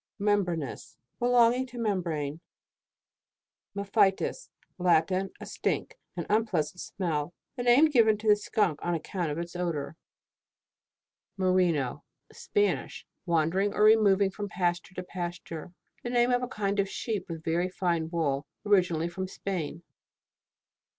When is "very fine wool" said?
17.43-18.47